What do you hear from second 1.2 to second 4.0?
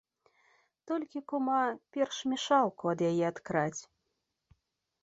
кума, перш мешалку ад яе адкрадзь.